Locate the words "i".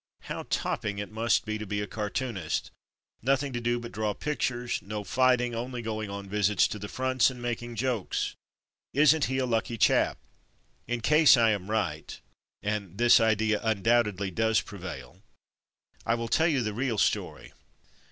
11.37-11.51, 16.03-16.15